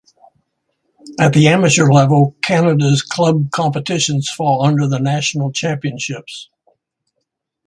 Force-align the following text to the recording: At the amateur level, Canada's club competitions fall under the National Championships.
At 1.19 1.33
the 1.33 1.47
amateur 1.49 1.85
level, 1.85 2.35
Canada's 2.41 3.03
club 3.03 3.51
competitions 3.51 4.31
fall 4.31 4.65
under 4.65 4.87
the 4.87 4.97
National 4.97 5.51
Championships. 5.51 6.49